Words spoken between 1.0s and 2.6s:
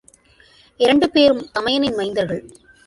பேரும் தமையனின் மைந்தர்கள்.